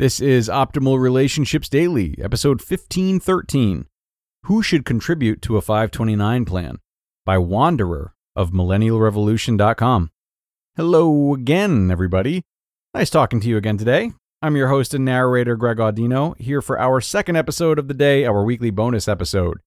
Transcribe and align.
This 0.00 0.18
is 0.18 0.48
Optimal 0.48 0.98
Relationships 0.98 1.68
Daily, 1.68 2.14
episode 2.22 2.62
1513 2.62 3.84
Who 4.44 4.62
Should 4.62 4.86
Contribute 4.86 5.42
to 5.42 5.58
a 5.58 5.60
529 5.60 6.46
Plan 6.46 6.78
by 7.26 7.36
Wanderer 7.36 8.14
of 8.34 8.50
MillennialRevolution.com. 8.50 10.10
Hello 10.74 11.34
again, 11.34 11.90
everybody. 11.90 12.44
Nice 12.94 13.10
talking 13.10 13.40
to 13.40 13.48
you 13.48 13.58
again 13.58 13.76
today. 13.76 14.12
I'm 14.40 14.56
your 14.56 14.68
host 14.68 14.94
and 14.94 15.04
narrator, 15.04 15.54
Greg 15.54 15.76
Audino, 15.76 16.34
here 16.38 16.62
for 16.62 16.80
our 16.80 17.02
second 17.02 17.36
episode 17.36 17.78
of 17.78 17.86
the 17.86 17.92
day, 17.92 18.24
our 18.24 18.42
weekly 18.42 18.70
bonus 18.70 19.06
episode. 19.06 19.58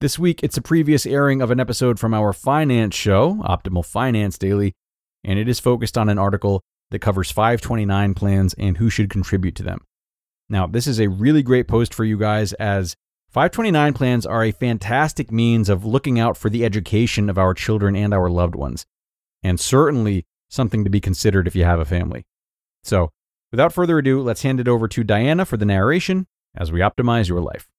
This 0.00 0.16
week, 0.16 0.44
it's 0.44 0.56
a 0.56 0.62
previous 0.62 1.06
airing 1.06 1.42
of 1.42 1.50
an 1.50 1.58
episode 1.58 1.98
from 1.98 2.14
our 2.14 2.32
finance 2.32 2.94
show, 2.94 3.42
Optimal 3.42 3.84
Finance 3.84 4.38
Daily, 4.38 4.74
and 5.24 5.40
it 5.40 5.48
is 5.48 5.58
focused 5.58 5.98
on 5.98 6.08
an 6.08 6.20
article 6.20 6.62
that 6.92 7.00
covers 7.00 7.30
529 7.30 8.14
plans 8.14 8.54
and 8.54 8.76
who 8.76 8.88
should 8.88 9.10
contribute 9.10 9.56
to 9.56 9.62
them. 9.62 9.80
Now, 10.48 10.66
this 10.66 10.86
is 10.86 11.00
a 11.00 11.08
really 11.08 11.42
great 11.42 11.66
post 11.66 11.92
for 11.92 12.04
you 12.04 12.18
guys 12.18 12.52
as 12.54 12.94
529 13.30 13.94
plans 13.94 14.26
are 14.26 14.44
a 14.44 14.52
fantastic 14.52 15.32
means 15.32 15.70
of 15.70 15.86
looking 15.86 16.20
out 16.20 16.36
for 16.36 16.50
the 16.50 16.66
education 16.66 17.30
of 17.30 17.38
our 17.38 17.54
children 17.54 17.96
and 17.96 18.12
our 18.12 18.28
loved 18.28 18.54
ones, 18.54 18.84
and 19.42 19.58
certainly 19.58 20.26
something 20.50 20.84
to 20.84 20.90
be 20.90 21.00
considered 21.00 21.46
if 21.46 21.56
you 21.56 21.64
have 21.64 21.80
a 21.80 21.86
family. 21.86 22.26
So, 22.84 23.10
without 23.50 23.72
further 23.72 23.98
ado, 23.98 24.20
let's 24.20 24.42
hand 24.42 24.60
it 24.60 24.68
over 24.68 24.86
to 24.88 25.02
Diana 25.02 25.46
for 25.46 25.56
the 25.56 25.64
narration 25.64 26.26
as 26.54 26.70
we 26.70 26.80
optimize 26.80 27.26
your 27.26 27.40
life. 27.40 27.70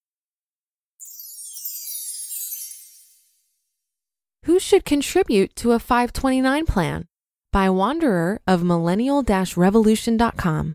Who 4.46 4.60
should 4.60 4.86
contribute 4.86 5.56
to 5.58 5.74
a 5.74 5.80
529 5.80 6.66
plan? 6.66 7.06
By 7.54 7.70
Wanderer 7.70 8.42
of 8.48 8.64
millennial 8.64 9.24
revolution.com. 9.56 10.74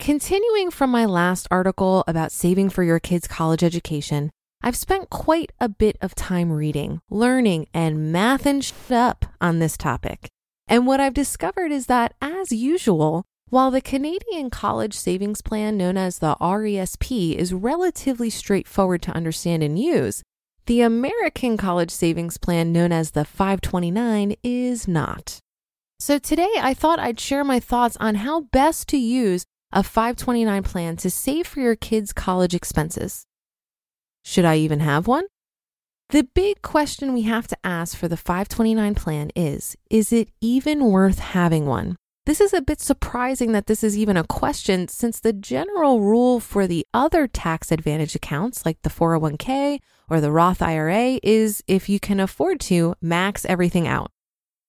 Continuing 0.00 0.70
from 0.70 0.90
my 0.90 1.04
last 1.04 1.46
article 1.50 2.02
about 2.08 2.32
saving 2.32 2.70
for 2.70 2.82
your 2.82 2.98
kids' 2.98 3.28
college 3.28 3.62
education, 3.62 4.30
I've 4.62 4.74
spent 4.74 5.10
quite 5.10 5.52
a 5.60 5.68
bit 5.68 5.98
of 6.00 6.14
time 6.14 6.50
reading, 6.50 7.00
learning, 7.10 7.66
and 7.74 8.12
mathing 8.12 8.64
shit 8.64 8.90
up 8.90 9.26
on 9.38 9.58
this 9.58 9.76
topic. 9.76 10.28
And 10.66 10.86
what 10.86 10.98
I've 10.98 11.14
discovered 11.14 11.72
is 11.72 11.86
that, 11.86 12.14
as 12.22 12.50
usual, 12.50 13.24
while 13.50 13.70
the 13.70 13.82
Canadian 13.82 14.48
College 14.48 14.94
Savings 14.94 15.42
Plan, 15.42 15.76
known 15.76 15.98
as 15.98 16.20
the 16.20 16.36
RESP, 16.40 17.34
is 17.34 17.52
relatively 17.52 18.30
straightforward 18.30 19.02
to 19.02 19.12
understand 19.12 19.62
and 19.62 19.78
use, 19.78 20.22
the 20.68 20.82
American 20.82 21.56
College 21.56 21.90
Savings 21.90 22.36
Plan, 22.36 22.72
known 22.72 22.92
as 22.92 23.12
the 23.12 23.24
529, 23.24 24.34
is 24.42 24.86
not. 24.86 25.38
So 25.98 26.18
today 26.18 26.50
I 26.60 26.74
thought 26.74 26.98
I'd 26.98 27.18
share 27.18 27.42
my 27.42 27.58
thoughts 27.58 27.96
on 28.00 28.16
how 28.16 28.42
best 28.42 28.86
to 28.88 28.98
use 28.98 29.46
a 29.72 29.82
529 29.82 30.62
plan 30.62 30.96
to 30.98 31.10
save 31.10 31.46
for 31.46 31.60
your 31.60 31.74
kids' 31.74 32.12
college 32.12 32.54
expenses. 32.54 33.24
Should 34.26 34.44
I 34.44 34.56
even 34.56 34.80
have 34.80 35.06
one? 35.06 35.24
The 36.10 36.28
big 36.34 36.60
question 36.60 37.14
we 37.14 37.22
have 37.22 37.48
to 37.48 37.56
ask 37.64 37.96
for 37.96 38.06
the 38.06 38.18
529 38.18 38.94
plan 38.94 39.30
is 39.34 39.74
Is 39.90 40.12
it 40.12 40.28
even 40.42 40.84
worth 40.84 41.18
having 41.18 41.64
one? 41.64 41.96
This 42.26 42.42
is 42.42 42.52
a 42.52 42.60
bit 42.60 42.82
surprising 42.82 43.52
that 43.52 43.68
this 43.68 43.82
is 43.82 43.96
even 43.96 44.18
a 44.18 44.26
question 44.26 44.86
since 44.88 45.18
the 45.18 45.32
general 45.32 46.02
rule 46.02 46.40
for 46.40 46.66
the 46.66 46.86
other 46.92 47.26
tax 47.26 47.72
advantage 47.72 48.14
accounts, 48.14 48.66
like 48.66 48.76
the 48.82 48.90
401k 48.90 49.78
or 50.08 50.20
the 50.20 50.32
Roth 50.32 50.62
IRA, 50.62 51.20
is 51.22 51.62
if 51.66 51.88
you 51.88 52.00
can 52.00 52.20
afford 52.20 52.60
to, 52.60 52.94
max 53.00 53.44
everything 53.46 53.86
out. 53.86 54.10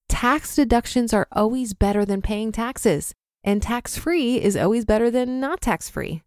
Tax 0.07 0.55
deductions 0.55 1.13
are 1.13 1.27
always 1.31 1.73
better 1.73 2.05
than 2.05 2.22
paying 2.22 2.51
taxes, 2.51 3.13
and 3.44 3.61
tax 3.61 3.97
free 3.97 4.41
is 4.41 4.57
always 4.57 4.85
better 4.85 5.09
than 5.11 5.39
not 5.39 5.61
tax 5.61 5.89
free. 5.89 6.23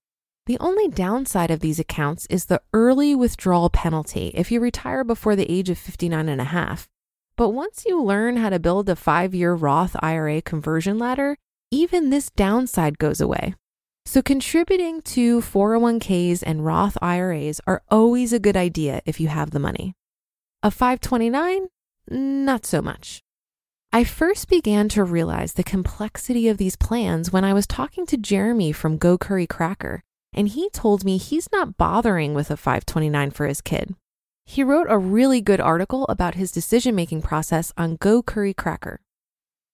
The 0.47 0.59
only 0.59 0.89
downside 0.89 1.51
of 1.51 1.61
these 1.61 1.79
accounts 1.79 2.27
is 2.27 2.47
the 2.47 2.61
early 2.73 3.15
withdrawal 3.15 3.71
penalty 3.71 4.33
if 4.35 4.51
you 4.51 4.59
retire 4.61 5.05
before 5.05 5.37
the 5.37 5.51
age 5.51 5.71
of 5.71 5.79
59 5.79 6.29
and 6.29 6.41
a 6.41 6.45
half. 6.45 6.89
But 7.37 7.51
once 7.51 7.85
you 7.87 8.03
learn 8.03 8.37
how 8.37 8.51
to 8.51 8.59
build 8.59 8.89
a 8.89 8.97
five 8.97 9.35
year 9.35 9.55
Roth 9.55 9.95
IRA 10.01 10.43
conversion 10.43 10.99
ladder, 10.99 11.37
even 11.71 12.11
this 12.11 12.31
downside 12.31 12.99
goes 12.99 13.21
away. 13.21 13.55
So, 14.05 14.21
contributing 14.21 15.01
to 15.03 15.41
401ks 15.41 16.43
and 16.45 16.67
Roth 16.67 16.99
IRAs 17.01 17.61
are 17.67 17.83
always 17.91 18.33
a 18.33 18.39
good 18.41 18.57
idea 18.57 19.01
if 19.07 19.21
you 19.21 19.29
have 19.29 19.53
the 19.53 19.59
money. 19.59 19.95
A 20.63 20.71
529? 20.71 21.69
Not 22.11 22.67
so 22.67 22.83
much. 22.83 23.23
I 23.93 24.05
first 24.05 24.49
began 24.49 24.89
to 24.91 25.05
realize 25.05 25.53
the 25.53 25.63
complexity 25.63 26.49
of 26.49 26.57
these 26.57 26.77
plans 26.77 27.33
when 27.33 27.45
I 27.45 27.53
was 27.53 27.67
talking 27.67 28.05
to 28.07 28.17
Jeremy 28.17 28.73
from 28.73 28.99
Go 28.99 29.17
Curry 29.17 29.47
Cracker, 29.47 30.03
and 30.33 30.49
he 30.49 30.69
told 30.71 31.05
me 31.05 31.17
he's 31.17 31.49
not 31.53 31.77
bothering 31.77 32.35
with 32.35 32.51
a 32.51 32.57
529 32.57 33.31
for 33.31 33.47
his 33.47 33.61
kid. 33.61 33.95
He 34.47 34.65
wrote 34.65 34.87
a 34.89 34.99
really 34.99 35.41
good 35.41 35.61
article 35.61 36.07
about 36.09 36.35
his 36.35 36.51
decision 36.51 36.95
making 36.95 37.23
process 37.23 37.73
on 37.77 37.97
Go 37.97 38.23
Curry 38.23 38.55
Cracker. 38.55 39.01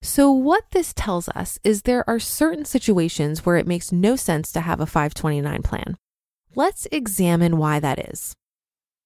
So, 0.01 0.31
what 0.31 0.65
this 0.71 0.95
tells 0.95 1.29
us 1.31 1.59
is 1.65 1.83
there 1.83 2.09
are 2.09 2.21
certain 2.21 2.65
situations 2.65 3.45
where 3.45 3.57
it 3.57 3.67
makes 3.67 3.91
no 3.91 4.15
sense 4.17 4.53
to 4.53 4.61
have 4.61 4.81
a 4.81 4.87
529 4.87 5.63
plan. 5.63 5.97
Let's 6.55 6.87
examine 6.93 7.59
why 7.59 7.81
that 7.81 8.11
is. 8.11 8.35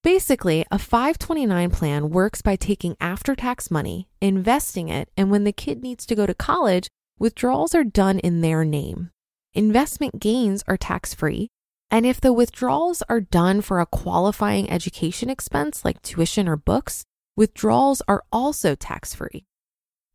Basically, 0.03 0.65
a 0.69 0.77
529 0.77 1.71
plan 1.71 2.09
works 2.09 2.41
by 2.41 2.55
taking 2.55 2.95
after 2.99 3.35
tax 3.35 3.71
money, 3.71 4.07
investing 4.21 4.89
it, 4.89 5.09
and 5.17 5.31
when 5.31 5.45
the 5.45 5.53
kid 5.53 5.81
needs 5.81 6.05
to 6.05 6.15
go 6.15 6.25
to 6.25 6.33
college, 6.33 6.89
withdrawals 7.17 7.73
are 7.73 7.83
done 7.83 8.19
in 8.19 8.41
their 8.41 8.65
name. 8.65 9.09
Investment 9.53 10.19
gains 10.19 10.63
are 10.67 10.77
tax 10.77 11.13
free, 11.13 11.47
and 11.89 12.05
if 12.05 12.19
the 12.19 12.33
withdrawals 12.33 13.01
are 13.07 13.21
done 13.21 13.61
for 13.61 13.79
a 13.79 13.85
qualifying 13.85 14.69
education 14.69 15.29
expense 15.29 15.85
like 15.85 16.01
tuition 16.01 16.47
or 16.47 16.57
books, 16.57 17.03
withdrawals 17.37 18.01
are 18.07 18.23
also 18.31 18.75
tax 18.75 19.15
free. 19.15 19.45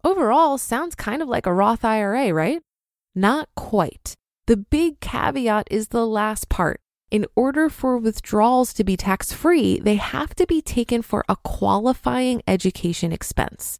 Overall, 0.05 0.59
sounds 0.59 0.95
kind 0.95 1.23
of 1.23 1.29
like 1.29 1.47
a 1.47 1.53
Roth 1.53 1.85
IRA, 1.85 2.33
right? 2.33 2.63
Not 3.15 3.49
quite. 3.57 4.15
The 4.47 4.57
big 4.57 5.01
caveat 5.01 5.67
is 5.71 5.89
the 5.89 6.07
last 6.07 6.49
part. 6.49 6.81
In 7.11 7.27
order 7.35 7.69
for 7.69 7.99
withdrawals 7.99 8.73
to 8.75 8.85
be 8.85 8.97
tax 8.97 9.33
free, 9.33 9.81
they 9.81 9.97
have 9.97 10.35
to 10.37 10.47
be 10.47 10.63
taken 10.63 11.03
for 11.03 11.25
a 11.29 11.37
qualifying 11.37 12.43
education 12.47 13.13
expense. 13.13 13.79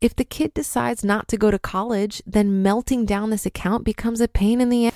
If 0.00 0.16
the 0.16 0.24
kid 0.24 0.54
decides 0.54 1.04
not 1.04 1.28
to 1.28 1.36
go 1.36 1.50
to 1.50 1.58
college, 1.58 2.22
then 2.24 2.62
melting 2.62 3.04
down 3.04 3.30
this 3.30 3.44
account 3.44 3.84
becomes 3.84 4.20
a 4.20 4.28
pain 4.28 4.60
in 4.60 4.70
the 4.70 4.86
ass. 4.86 4.94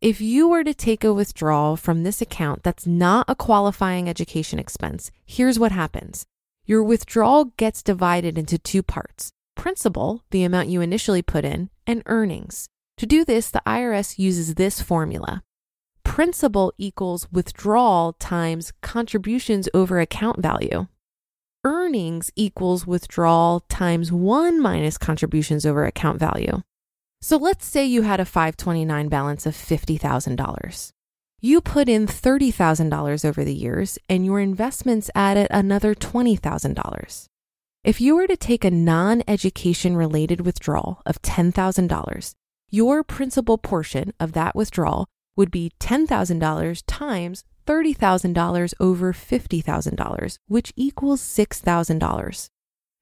If 0.00 0.20
you 0.20 0.48
were 0.48 0.64
to 0.64 0.74
take 0.74 1.04
a 1.04 1.12
withdrawal 1.12 1.76
from 1.76 2.02
this 2.02 2.22
account 2.22 2.62
that's 2.62 2.86
not 2.86 3.26
a 3.28 3.36
qualifying 3.36 4.08
education 4.08 4.58
expense, 4.58 5.10
here's 5.26 5.58
what 5.58 5.72
happens. 5.72 6.24
Your 6.64 6.82
withdrawal 6.82 7.46
gets 7.56 7.82
divided 7.82 8.38
into 8.38 8.56
two 8.56 8.82
parts 8.82 9.32
principal, 9.54 10.24
the 10.30 10.44
amount 10.44 10.68
you 10.68 10.80
initially 10.80 11.22
put 11.22 11.44
in, 11.44 11.70
and 11.86 12.02
earnings. 12.06 12.68
To 12.98 13.06
do 13.06 13.24
this, 13.24 13.50
the 13.50 13.62
IRS 13.66 14.18
uses 14.18 14.54
this 14.54 14.80
formula 14.80 15.42
principal 16.04 16.74
equals 16.76 17.26
withdrawal 17.32 18.12
times 18.14 18.72
contributions 18.82 19.68
over 19.72 19.98
account 19.98 20.40
value. 20.40 20.86
Earnings 21.64 22.30
equals 22.36 22.86
withdrawal 22.86 23.60
times 23.68 24.12
1 24.12 24.60
minus 24.60 24.98
contributions 24.98 25.64
over 25.64 25.86
account 25.86 26.18
value. 26.18 26.62
So 27.22 27.36
let's 27.36 27.64
say 27.64 27.86
you 27.86 28.02
had 28.02 28.20
a 28.20 28.24
529 28.24 29.08
balance 29.08 29.46
of 29.46 29.54
$50,000. 29.54 30.90
You 31.40 31.60
put 31.60 31.88
in 31.88 32.06
$30,000 32.06 33.24
over 33.24 33.42
the 33.42 33.54
years 33.54 33.98
and 34.08 34.26
your 34.26 34.40
investments 34.40 35.10
added 35.14 35.46
another 35.50 35.94
$20,000. 35.94 37.26
If 37.84 38.00
you 38.00 38.14
were 38.14 38.28
to 38.28 38.36
take 38.36 38.64
a 38.64 38.70
non 38.70 39.24
education 39.26 39.96
related 39.96 40.42
withdrawal 40.42 41.02
of 41.04 41.20
$10,000, 41.20 42.34
your 42.70 43.02
principal 43.02 43.58
portion 43.58 44.12
of 44.20 44.34
that 44.34 44.54
withdrawal 44.54 45.08
would 45.36 45.50
be 45.50 45.72
$10,000 45.80 46.82
times 46.86 47.42
$30,000 47.66 48.74
over 48.78 49.12
$50,000, 49.12 50.38
which 50.46 50.72
equals 50.76 51.20
$6,000. 51.22 52.48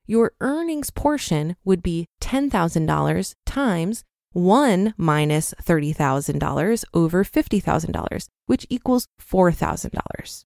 Your 0.06 0.32
earnings 0.40 0.88
portion 0.88 1.56
would 1.62 1.82
be 1.82 2.06
$10,000 2.22 3.34
times 3.44 4.04
1 4.32 4.94
minus 4.96 5.52
$30,000 5.62 6.84
over 6.94 7.22
$50,000, 7.22 8.28
which 8.46 8.66
equals 8.70 9.06
$4,000. 9.20 10.44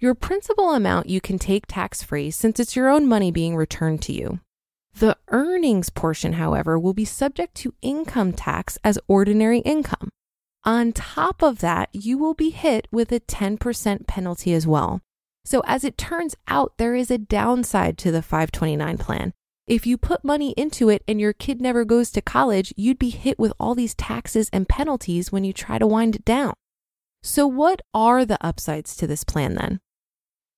Your 0.00 0.14
principal 0.14 0.70
amount 0.74 1.08
you 1.08 1.20
can 1.20 1.40
take 1.40 1.66
tax 1.66 2.04
free 2.04 2.30
since 2.30 2.60
it's 2.60 2.76
your 2.76 2.88
own 2.88 3.08
money 3.08 3.32
being 3.32 3.56
returned 3.56 4.00
to 4.02 4.12
you. 4.12 4.38
The 4.94 5.16
earnings 5.26 5.90
portion, 5.90 6.34
however, 6.34 6.78
will 6.78 6.94
be 6.94 7.04
subject 7.04 7.56
to 7.56 7.74
income 7.82 8.32
tax 8.32 8.78
as 8.84 9.00
ordinary 9.08 9.58
income. 9.58 10.10
On 10.62 10.92
top 10.92 11.42
of 11.42 11.58
that, 11.58 11.88
you 11.92 12.16
will 12.16 12.34
be 12.34 12.50
hit 12.50 12.86
with 12.92 13.10
a 13.10 13.18
10% 13.18 14.06
penalty 14.06 14.54
as 14.54 14.68
well. 14.68 15.00
So, 15.44 15.64
as 15.66 15.82
it 15.82 15.98
turns 15.98 16.36
out, 16.46 16.74
there 16.78 16.94
is 16.94 17.10
a 17.10 17.18
downside 17.18 17.98
to 17.98 18.12
the 18.12 18.22
529 18.22 18.98
plan. 18.98 19.32
If 19.66 19.84
you 19.84 19.98
put 19.98 20.24
money 20.24 20.52
into 20.52 20.88
it 20.88 21.02
and 21.08 21.20
your 21.20 21.32
kid 21.32 21.60
never 21.60 21.84
goes 21.84 22.12
to 22.12 22.22
college, 22.22 22.72
you'd 22.76 23.00
be 23.00 23.10
hit 23.10 23.36
with 23.36 23.52
all 23.58 23.74
these 23.74 23.96
taxes 23.96 24.48
and 24.52 24.68
penalties 24.68 25.32
when 25.32 25.42
you 25.42 25.52
try 25.52 25.76
to 25.76 25.88
wind 25.88 26.14
it 26.14 26.24
down. 26.24 26.54
So, 27.24 27.48
what 27.48 27.82
are 27.92 28.24
the 28.24 28.38
upsides 28.40 28.94
to 28.98 29.08
this 29.08 29.24
plan 29.24 29.56
then? 29.56 29.80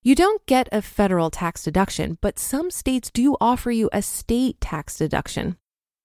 You 0.02 0.14
don't 0.14 0.44
get 0.46 0.66
a 0.72 0.80
federal 0.80 1.28
tax 1.28 1.62
deduction, 1.62 2.16
but 2.22 2.38
some 2.38 2.70
states 2.70 3.10
do 3.10 3.36
offer 3.38 3.70
you 3.70 3.90
a 3.92 4.00
state 4.00 4.58
tax 4.58 4.96
deduction. 4.96 5.58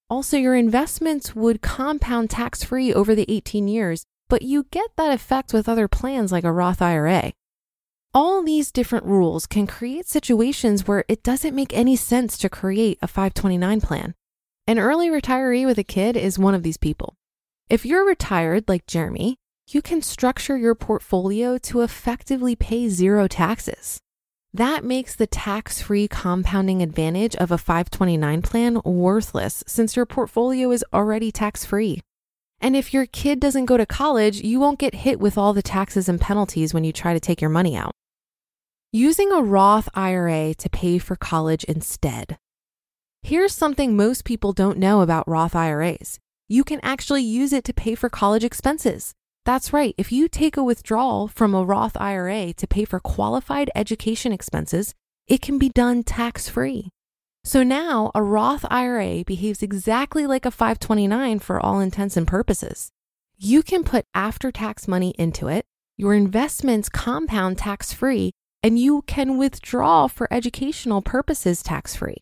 Also, 0.09 0.35
your 0.35 0.53
investments 0.53 1.33
would 1.33 1.61
compound 1.61 2.29
tax 2.29 2.61
free 2.61 2.93
over 2.93 3.15
the 3.15 3.25
18 3.29 3.69
years, 3.69 4.05
but 4.27 4.41
you 4.41 4.65
get 4.69 4.89
that 4.97 5.13
effect 5.13 5.53
with 5.53 5.69
other 5.69 5.87
plans 5.87 6.29
like 6.29 6.43
a 6.43 6.51
Roth 6.51 6.81
IRA. 6.81 7.31
All 8.13 8.43
these 8.43 8.69
different 8.69 9.05
rules 9.05 9.45
can 9.47 9.65
create 9.65 10.09
situations 10.09 10.85
where 10.85 11.05
it 11.07 11.23
doesn't 11.23 11.55
make 11.55 11.73
any 11.73 11.95
sense 11.95 12.37
to 12.39 12.49
create 12.49 12.99
a 13.01 13.07
529 13.07 13.79
plan. 13.79 14.13
An 14.67 14.77
early 14.77 15.07
retiree 15.07 15.65
with 15.65 15.77
a 15.77 15.85
kid 15.85 16.17
is 16.17 16.37
one 16.37 16.53
of 16.53 16.63
these 16.63 16.77
people. 16.77 17.15
If 17.69 17.85
you're 17.85 18.05
retired 18.05 18.65
like 18.67 18.87
Jeremy, 18.87 19.37
you 19.67 19.81
can 19.81 20.01
structure 20.01 20.57
your 20.57 20.75
portfolio 20.75 21.57
to 21.57 21.81
effectively 21.81 22.55
pay 22.55 22.89
zero 22.89 23.27
taxes. 23.27 23.99
That 24.53 24.83
makes 24.83 25.15
the 25.15 25.27
tax 25.27 25.81
free 25.81 26.07
compounding 26.07 26.81
advantage 26.81 27.35
of 27.35 27.51
a 27.51 27.57
529 27.57 28.41
plan 28.41 28.81
worthless 28.85 29.63
since 29.67 29.95
your 29.95 30.05
portfolio 30.05 30.71
is 30.71 30.85
already 30.93 31.31
tax 31.31 31.65
free. 31.65 32.01
And 32.61 32.75
if 32.75 32.93
your 32.93 33.05
kid 33.05 33.39
doesn't 33.39 33.65
go 33.65 33.75
to 33.75 33.85
college, 33.85 34.41
you 34.41 34.59
won't 34.59 34.79
get 34.79 34.95
hit 34.95 35.19
with 35.19 35.37
all 35.37 35.53
the 35.53 35.61
taxes 35.61 36.07
and 36.07 36.21
penalties 36.21 36.73
when 36.73 36.83
you 36.83 36.93
try 36.93 37.13
to 37.13 37.19
take 37.19 37.41
your 37.41 37.49
money 37.49 37.75
out 37.75 37.91
using 38.95 39.29
a 39.29 39.41
Roth 39.41 39.89
IRA 39.93 40.53
to 40.53 40.69
pay 40.69 40.99
for 40.99 41.17
college 41.17 41.65
instead. 41.65 42.37
Here's 43.23 43.53
something 43.53 43.97
most 43.97 44.23
people 44.23 44.53
don't 44.53 44.77
know 44.77 45.01
about 45.01 45.27
Roth 45.27 45.53
IRAs 45.53 46.17
you 46.47 46.63
can 46.63 46.79
actually 46.81 47.23
use 47.23 47.51
it 47.51 47.65
to 47.65 47.73
pay 47.73 47.95
for 47.95 48.07
college 48.07 48.45
expenses. 48.45 49.13
That's 49.45 49.71
right, 49.71 49.93
if 49.95 50.11
you 50.11 50.27
take 50.27 50.57
a 50.57 50.63
withdrawal 50.63 51.27
from 51.27 51.53
a 51.53 51.63
Roth 51.63 51.95
IRA 51.97 52.51
to 52.53 52.65
pay 52.65 52.83
for 52.83 52.99
qualified 52.99 53.69
education 53.75 54.31
expenses, 54.31 54.95
it 55.27 55.39
can 55.39 55.59
be 55.59 55.69
done 55.69 56.01
tax 56.01 56.49
free. 56.49 56.89
So 57.43 57.61
now 57.61 58.11
a 58.15 58.23
Roth 58.23 58.65
IRA 58.71 59.23
behaves 59.23 59.61
exactly 59.61 60.25
like 60.25 60.47
a 60.47 60.51
529 60.51 61.37
for 61.37 61.63
all 61.63 61.79
intents 61.79 62.17
and 62.17 62.27
purposes. 62.27 62.89
You 63.37 63.61
can 63.61 63.83
put 63.83 64.05
after 64.15 64.51
tax 64.51 64.87
money 64.87 65.13
into 65.19 65.47
it, 65.47 65.63
your 65.95 66.15
investments 66.15 66.89
compound 66.89 67.59
tax 67.59 67.93
free, 67.93 68.31
and 68.63 68.79
you 68.79 69.03
can 69.03 69.37
withdraw 69.37 70.07
for 70.07 70.27
educational 70.33 71.03
purposes 71.03 71.61
tax 71.61 71.95
free. 71.95 72.17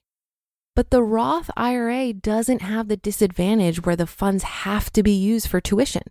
But 0.76 0.90
the 0.90 1.04
Roth 1.04 1.50
IRA 1.56 2.12
doesn't 2.12 2.64
have 2.64 2.90
the 2.90 2.98
disadvantage 2.98 3.86
where 3.86 3.96
the 3.96 4.08
funds 4.08 4.44
have 4.44 4.92
to 4.92 5.02
be 5.02 5.14
used 5.14 5.48
for 5.48 5.62
tuition. 5.62 6.04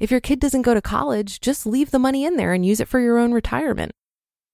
If 0.00 0.10
your 0.10 0.20
kid 0.20 0.40
doesn't 0.40 0.62
go 0.62 0.72
to 0.72 0.80
college, 0.80 1.40
just 1.40 1.66
leave 1.66 1.90
the 1.90 1.98
money 1.98 2.24
in 2.24 2.36
there 2.36 2.54
and 2.54 2.64
use 2.64 2.80
it 2.80 2.88
for 2.88 2.98
your 2.98 3.18
own 3.18 3.32
retirement. 3.32 3.92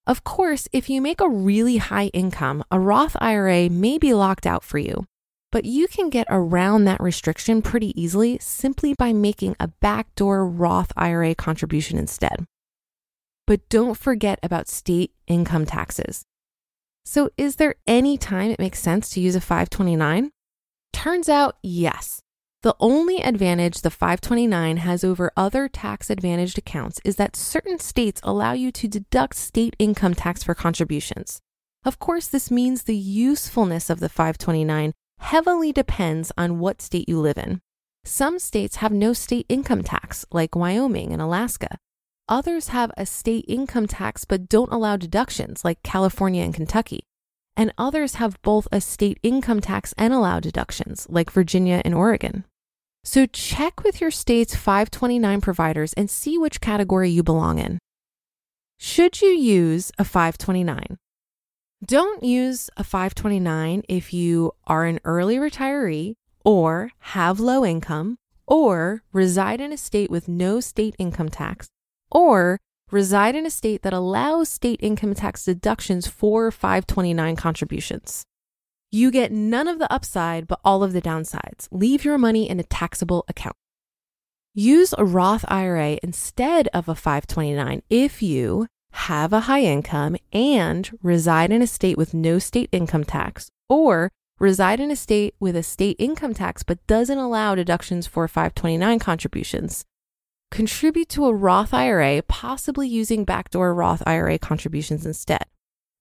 Of 0.05 0.25
course, 0.25 0.69
if 0.73 0.91
you 0.91 1.01
make 1.01 1.21
a 1.21 1.29
really 1.29 1.77
high 1.77 2.09
income, 2.09 2.65
a 2.71 2.81
Roth 2.81 3.17
IRA 3.21 3.71
may 3.71 3.97
be 3.97 4.13
locked 4.13 4.45
out 4.45 4.65
for 4.65 4.79
you, 4.79 5.07
but 5.53 5.65
you 5.65 5.87
can 5.87 6.11
get 6.11 6.27
around 6.29 6.85
that 6.85 7.01
restriction 7.01 7.63
pretty 7.63 7.99
easily 8.01 8.39
simply 8.41 8.93
by 8.93 9.13
making 9.13 9.55
a 9.61 9.69
backdoor 9.69 10.45
Roth 10.45 10.93
IRA 10.97 11.35
contribution 11.37 11.97
instead. 11.97 12.45
But 13.47 13.69
don't 13.69 13.97
forget 13.97 14.41
about 14.43 14.69
state 14.69 15.13
income 15.29 15.65
taxes. 15.65 16.25
So, 17.05 17.31
is 17.37 17.57
there 17.57 17.77
any 17.87 18.19
time 18.19 18.51
it 18.51 18.59
makes 18.59 18.81
sense 18.81 19.09
to 19.11 19.21
use 19.21 19.37
a 19.37 19.41
529? 19.41 20.31
Turns 20.93 21.29
out, 21.29 21.57
yes. 21.63 22.21
The 22.67 22.75
only 22.81 23.23
advantage 23.23 23.83
the 23.83 23.93
529 23.93 24.79
has 24.79 25.05
over 25.05 25.31
other 25.37 25.69
tax 25.69 26.11
advantaged 26.11 26.59
accounts 26.59 27.01
is 27.05 27.15
that 27.15 27.37
certain 27.37 27.79
states 27.79 28.21
allow 28.25 28.55
you 28.55 28.73
to 28.73 28.89
deduct 28.89 29.37
state 29.37 29.77
income 29.79 30.15
tax 30.15 30.43
for 30.43 30.53
contributions. 30.53 31.41
Of 31.85 32.01
course, 32.01 32.27
this 32.27 32.51
means 32.51 32.83
the 32.83 32.97
usefulness 32.97 33.89
of 33.89 34.01
the 34.01 34.09
529 34.09 34.93
heavily 35.21 35.73
depends 35.73 36.33
on 36.37 36.59
what 36.59 36.83
state 36.83 37.09
you 37.09 37.21
live 37.21 37.39
in. 37.39 37.61
Some 38.05 38.41
states 38.41 38.77
have 38.83 38.91
no 38.91 39.13
state 39.13 39.47
income 39.49 39.85
tax, 39.85 40.27
like 40.33 40.57
Wyoming 40.57 41.13
and 41.13 41.23
Alaska, 41.23 41.79
Others 42.29 42.69
have 42.69 42.91
a 42.97 43.07
state 43.07 43.45
income 43.47 43.87
tax 43.87 44.25
but 44.25 44.49
don't 44.49 44.73
allow 44.73 44.97
deductions, 44.97 45.65
like 45.65 45.85
California 45.85 46.43
and 46.43 46.53
Kentucky. 46.53 47.05
And 47.57 47.73
others 47.79 48.17
have 48.17 48.43
both 48.43 48.67
a 48.73 48.81
state 48.81 49.21
income 49.23 49.61
tax 49.61 49.95
and 49.97 50.13
allow 50.13 50.41
deductions, 50.41 51.07
like 51.09 51.31
Virginia 51.31 51.81
and 51.85 51.95
Oregon. 51.95 52.45
So 53.07 53.25
check 53.25 53.85
with 53.85 54.01
your 54.01 54.11
state's 54.11 54.57
529 54.57 55.41
providers 55.41 55.93
and 55.93 56.11
see 56.11 56.37
which 56.37 56.61
category 56.61 57.09
you 57.09 57.23
belong 57.23 57.61
in. 57.61 57.79
Should 58.79 59.23
you 59.23 59.29
use 59.29 59.93
a 59.97 60.03
529? 60.03 60.99
Don't 61.85 62.25
use 62.25 62.69
a 62.77 62.83
529 62.83 63.85
if 63.89 64.13
you 64.13 64.51
are 64.67 64.87
an 64.87 64.99
early 65.05 65.37
retiree 65.37 66.15
or 66.45 66.91
have 66.99 67.39
low 67.39 67.65
income 67.65 68.19
or 68.45 69.05
reside 69.13 69.61
in 69.61 69.73
a 69.73 69.77
state 69.77 70.11
with 70.11 70.27
no 70.27 70.59
state 70.59 70.97
income 70.99 71.29
tax 71.29 71.69
or 72.11 72.59
reside 72.91 73.37
in 73.37 73.47
a 73.47 73.51
state 73.51 73.83
that 73.83 73.93
allows 73.93 74.49
state 74.49 74.81
income 74.83 75.15
tax 75.15 75.45
deductions 75.45 76.09
for 76.09 76.51
529 76.51 77.37
contributions. 77.37 78.25
You 78.97 79.11
get 79.11 79.31
none 79.31 79.69
of 79.69 79.79
the 79.79 79.93
upside, 79.93 80.49
but 80.49 80.59
all 80.65 80.83
of 80.83 80.95
the 80.95 81.03
downsides. 81.03 81.69
Leave 81.71 82.03
your 82.03 82.17
money 82.17 82.49
in 82.49 82.59
a 82.59 82.63
taxable 82.63 83.27
account. 83.29 83.57
Use 84.55 84.95
a 84.97 85.05
Roth 85.05 85.45
IRA 85.49 85.99
instead 86.03 86.67
of 86.69 86.89
a 86.89 86.95
529 86.95 87.83
if 87.91 88.23
you 88.23 88.69
have 88.93 89.35
a 89.35 89.41
high 89.41 89.61
income 89.61 90.17
and 90.33 90.99
reside 91.03 91.53
in 91.53 91.61
a 91.61 91.67
state 91.67 91.99
with 91.99 92.15
no 92.15 92.39
state 92.39 92.71
income 92.73 93.05
tax, 93.05 93.51
or 93.69 94.13
reside 94.39 94.81
in 94.81 94.91
a 94.91 94.97
state 94.97 95.35
with 95.39 95.57
a 95.57 95.63
state 95.63 95.97
income 95.99 96.33
tax 96.33 96.63
but 96.63 96.87
doesn't 96.87 97.19
allow 97.19 97.55
deductions 97.55 98.07
for 98.07 98.27
529 98.27 98.99
contributions 98.99 99.85
contribute 100.51 101.09
to 101.11 101.27
a 101.27 101.35
Roth 101.35 101.75
IRA, 101.75 102.23
possibly 102.23 102.89
using 102.89 103.25
backdoor 103.25 103.75
Roth 103.75 104.03
IRA 104.07 104.39
contributions 104.39 105.05
instead. 105.05 105.45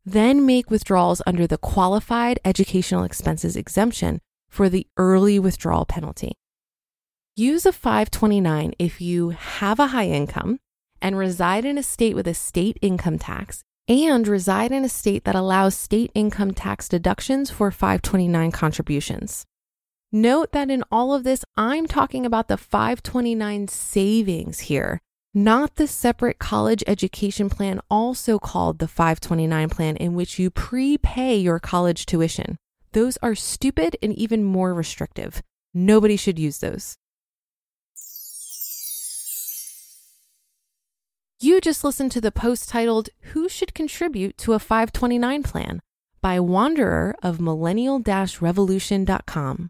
Then 0.05 0.45
make 0.45 0.69
withdrawals 0.69 1.21
under 1.25 1.47
the 1.47 1.57
qualified 1.57 2.39
educational 2.45 3.03
expenses 3.03 3.55
exemption 3.55 4.21
for 4.49 4.69
the 4.69 4.85
early 4.97 5.39
withdrawal 5.39 5.85
penalty. 5.85 6.33
Use 7.35 7.65
a 7.65 7.73
529 7.73 8.73
if 8.77 9.01
you 9.01 9.31
have 9.31 9.79
a 9.79 9.87
high 9.87 10.07
income 10.07 10.59
and 11.01 11.17
reside 11.17 11.65
in 11.65 11.77
a 11.77 11.83
state 11.83 12.15
with 12.15 12.27
a 12.27 12.33
state 12.33 12.77
income 12.81 13.17
tax 13.17 13.61
and 13.87 14.27
reside 14.27 14.71
in 14.71 14.85
a 14.85 14.89
state 14.89 15.23
that 15.25 15.35
allows 15.35 15.75
state 15.75 16.11
income 16.15 16.53
tax 16.53 16.87
deductions 16.87 17.49
for 17.49 17.71
529 17.71 18.51
contributions. 18.51 19.45
Note 20.11 20.51
that 20.53 20.71
in 20.71 20.83
all 20.91 21.13
of 21.13 21.23
this, 21.23 21.43
I'm 21.57 21.87
talking 21.87 22.25
about 22.25 22.47
the 22.47 22.57
529 22.57 23.67
savings 23.67 24.59
here, 24.59 25.01
not 25.35 25.75
the 25.75 25.85
separate 25.85 26.39
college 26.39 26.83
education 26.87 27.49
plan, 27.49 27.81
also 27.89 28.39
called 28.39 28.79
the 28.79 28.87
529 28.87 29.69
plan, 29.69 29.97
in 29.97 30.15
which 30.15 30.39
you 30.39 30.49
prepay 30.49 31.35
your 31.35 31.59
college 31.59 32.05
tuition. 32.05 32.57
Those 32.93 33.17
are 33.21 33.35
stupid 33.35 33.97
and 34.01 34.13
even 34.13 34.45
more 34.45 34.73
restrictive. 34.73 35.43
Nobody 35.73 36.15
should 36.15 36.39
use 36.39 36.59
those. 36.59 36.95
You 41.41 41.59
just 41.59 41.83
listened 41.83 42.13
to 42.13 42.21
the 42.21 42.31
post 42.31 42.69
titled, 42.69 43.09
Who 43.33 43.49
Should 43.49 43.73
Contribute 43.73 44.37
to 44.37 44.53
a 44.53 44.59
529 44.59 45.43
Plan 45.43 45.81
by 46.21 46.39
Wanderer 46.39 47.13
of 47.21 47.41
millennial 47.41 48.01
revolution.com. 48.41 49.69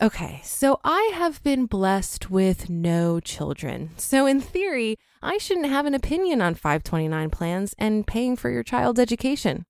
Okay, 0.00 0.40
so 0.42 0.80
I 0.82 1.12
have 1.14 1.42
been 1.44 1.66
blessed 1.66 2.28
with 2.28 2.68
no 2.68 3.20
children. 3.20 3.90
So, 3.96 4.26
in 4.26 4.40
theory, 4.40 4.96
I 5.22 5.38
shouldn't 5.38 5.68
have 5.68 5.86
an 5.86 5.94
opinion 5.94 6.40
on 6.42 6.54
529 6.54 7.30
plans 7.30 7.74
and 7.78 8.06
paying 8.06 8.34
for 8.34 8.50
your 8.50 8.64
child's 8.64 8.98
education. 8.98 9.64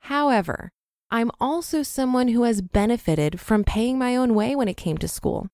However, 0.00 0.72
I'm 1.08 1.30
also 1.40 1.84
someone 1.84 2.28
who 2.28 2.42
has 2.42 2.62
benefited 2.62 3.38
from 3.38 3.62
paying 3.62 3.96
my 3.96 4.16
own 4.16 4.34
way 4.34 4.56
when 4.56 4.66
it 4.66 4.76
came 4.76 4.98
to 4.98 5.06
school. 5.06 5.46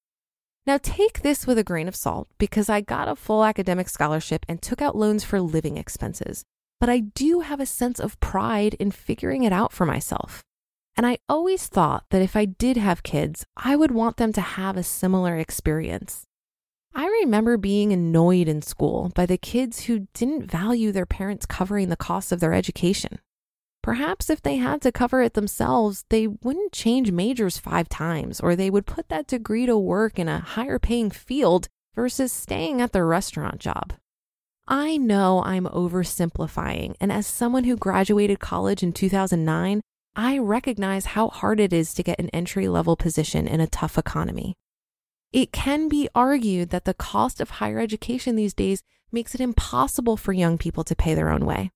Now, 0.67 0.79
take 0.81 1.21
this 1.21 1.47
with 1.47 1.59
a 1.59 1.65
grain 1.65 1.89
of 1.89 1.97
salt 1.97 2.29
because 2.39 2.71
I 2.71 2.81
got 2.81 3.09
a 3.09 3.17
full 3.17 3.45
academic 3.45 3.89
scholarship 3.89 4.47
and 4.49 4.63
took 4.63 4.81
out 4.81 4.97
loans 4.97 5.25
for 5.25 5.41
living 5.41 5.77
expenses. 5.77 6.45
But 6.81 6.89
I 6.89 7.01
do 7.01 7.41
have 7.41 7.61
a 7.61 7.67
sense 7.67 8.01
of 8.01 8.19
pride 8.21 8.75
in 8.75 8.93
figuring 8.93 9.43
it 9.43 9.53
out 9.53 9.73
for 9.73 9.85
myself. 9.85 10.43
And 10.97 11.07
I 11.07 11.19
always 11.29 11.67
thought 11.67 12.05
that 12.11 12.23
if 12.23 12.37
I 12.37 12.45
did 12.45 12.77
have 12.77 13.03
kids, 13.03 13.47
I 13.57 13.77
would 13.77 13.91
want 13.91 14.19
them 14.19 14.33
to 14.35 14.41
have 14.41 14.77
a 14.77 14.83
similar 14.83 15.37
experience. 15.37 16.27
I 16.95 17.07
remember 17.07 17.57
being 17.57 17.93
annoyed 17.93 18.49
in 18.49 18.61
school 18.61 19.11
by 19.15 19.25
the 19.25 19.39
kids 19.39 19.85
who 19.85 20.09
didn't 20.13 20.51
value 20.51 20.93
their 20.93 21.07
parents 21.07 21.47
covering 21.47 21.89
the 21.89 21.97
cost 21.97 22.33
of 22.33 22.41
their 22.41 22.53
education. 22.53 23.19
Perhaps 23.83 24.31
if 24.31 24.43
they 24.43 24.57
had 24.57 24.83
to 24.83 24.93
cover 24.93 25.23
it 25.23 25.35
themselves, 25.35 26.05
they 26.11 26.27
wouldn't 26.29 26.73
change 26.73 27.11
majors 27.11 27.59
five 27.59 27.89
times, 27.89 28.41
or 28.41 28.55
they 28.55 28.71
would 28.71 28.87
put 28.87 29.09
that 29.09 29.27
degree 29.27 29.67
to 29.67 29.77
work 29.77 30.19
in 30.19 30.29
a 30.29 30.39
higher 30.39 30.79
paying 30.79 31.11
field 31.11 31.69
versus 31.95 32.31
staying 32.31 32.81
at 32.81 32.93
their 32.93 33.07
restaurant 33.07 33.59
job. 33.59 33.95
I 34.69 34.99
know 34.99 35.43
I'm 35.45 35.65
oversimplifying, 35.65 36.95
and 37.01 37.11
as 37.11 37.27
someone 37.27 37.65
who 37.65 37.77
graduated 37.77 38.39
college 38.39 38.83
in 38.83 38.93
2009, 38.93 39.81
I 40.15 40.37
recognize 40.39 41.07
how 41.07 41.29
hard 41.29 41.59
it 41.59 41.73
is 41.73 41.95
to 41.95 42.03
get 42.03 42.19
an 42.19 42.29
entry 42.31 42.69
level 42.69 42.97
position 42.97 43.49
in 43.49 43.61
a 43.61 43.67
tough 43.67 43.97
economy. 43.97 44.57
It 45.33 45.53
can 45.53 45.89
be 45.89 46.09
argued 46.15 46.69
that 46.71 46.85
the 46.85 46.93
cost 46.93 47.41
of 47.41 47.51
higher 47.51 47.79
education 47.79 48.37
these 48.37 48.53
days 48.53 48.83
makes 49.11 49.35
it 49.35 49.41
impossible 49.41 50.19
for 50.19 50.35
young 50.35 50.59
people 50.59 50.85
to 50.85 50.95
pay 50.95 51.15
their 51.15 51.31
own 51.31 51.47
way. 51.47 51.71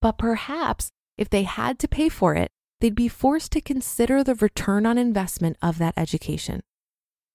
But 0.00 0.18
perhaps 0.18 0.90
if 1.18 1.28
they 1.28 1.42
had 1.42 1.80
to 1.80 1.88
pay 1.88 2.08
for 2.08 2.34
it, 2.34 2.52
they'd 2.80 2.94
be 2.94 3.08
forced 3.08 3.50
to 3.52 3.60
consider 3.60 4.22
the 4.22 4.36
return 4.36 4.86
on 4.86 4.96
investment 4.96 5.56
of 5.60 5.78
that 5.78 5.94
education. 5.96 6.60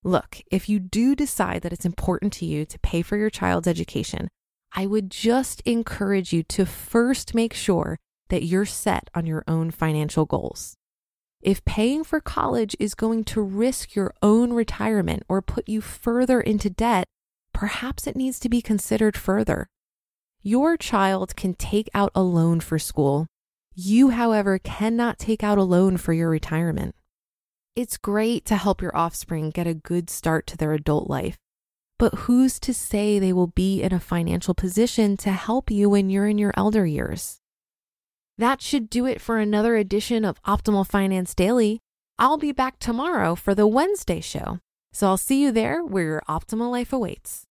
Look, 0.03 0.37
if 0.49 0.69
you 0.69 0.79
do 0.79 1.15
decide 1.15 1.63
that 1.63 1.73
it's 1.73 1.85
important 1.85 2.31
to 2.33 2.45
you 2.45 2.65
to 2.65 2.79
pay 2.79 3.01
for 3.01 3.17
your 3.17 3.29
child's 3.29 3.67
education, 3.67 4.29
I 4.73 4.85
would 4.85 5.09
just 5.09 5.61
encourage 5.65 6.31
you 6.31 6.43
to 6.43 6.65
first 6.65 7.35
make 7.35 7.53
sure 7.53 7.97
that 8.29 8.43
you're 8.43 8.65
set 8.65 9.09
on 9.13 9.25
your 9.25 9.43
own 9.47 9.71
financial 9.71 10.25
goals. 10.25 10.75
If 11.41 11.63
paying 11.65 12.03
for 12.03 12.19
college 12.19 12.75
is 12.79 12.95
going 12.95 13.23
to 13.25 13.41
risk 13.41 13.95
your 13.95 14.13
own 14.21 14.53
retirement 14.53 15.23
or 15.29 15.41
put 15.41 15.69
you 15.69 15.81
further 15.81 16.41
into 16.41 16.69
debt, 16.69 17.07
perhaps 17.53 18.07
it 18.07 18.15
needs 18.15 18.39
to 18.39 18.49
be 18.49 18.61
considered 18.61 19.15
further. 19.15 19.67
Your 20.41 20.77
child 20.77 21.35
can 21.35 21.53
take 21.53 21.89
out 21.93 22.11
a 22.15 22.23
loan 22.23 22.59
for 22.59 22.79
school. 22.79 23.27
You, 23.73 24.09
however, 24.09 24.59
cannot 24.59 25.19
take 25.19 25.43
out 25.43 25.57
a 25.57 25.63
loan 25.63 25.97
for 25.97 26.11
your 26.11 26.29
retirement. 26.29 26.95
It's 27.75 27.97
great 27.97 28.45
to 28.45 28.57
help 28.57 28.81
your 28.81 28.95
offspring 28.95 29.51
get 29.51 29.67
a 29.67 29.73
good 29.73 30.09
start 30.09 30.47
to 30.47 30.57
their 30.57 30.73
adult 30.73 31.09
life, 31.09 31.37
but 31.97 32.13
who's 32.15 32.59
to 32.61 32.73
say 32.73 33.19
they 33.19 33.31
will 33.31 33.47
be 33.47 33.81
in 33.81 33.93
a 33.93 33.99
financial 33.99 34.53
position 34.53 35.15
to 35.17 35.31
help 35.31 35.71
you 35.71 35.89
when 35.89 36.09
you're 36.09 36.27
in 36.27 36.37
your 36.37 36.53
elder 36.57 36.85
years? 36.85 37.38
That 38.39 38.61
should 38.61 38.89
do 38.89 39.05
it 39.05 39.19
for 39.19 39.37
another 39.37 39.75
edition 39.75 40.23
of 40.23 40.41
Optimal 40.43 40.87
Finance 40.87 41.35
Daily. 41.35 41.81
I'll 42.17 42.37
be 42.37 42.53
back 42.53 42.79
tomorrow 42.79 43.35
for 43.35 43.53
the 43.53 43.67
Wednesday 43.67 44.21
show. 44.21 44.59
So 44.93 45.07
I'll 45.07 45.17
see 45.17 45.41
you 45.41 45.51
there 45.51 45.83
where 45.83 46.05
your 46.05 46.23
optimal 46.25 46.71
life 46.71 46.93
awaits. 46.93 47.43